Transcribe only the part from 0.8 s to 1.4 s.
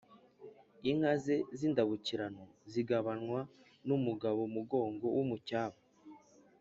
inka ze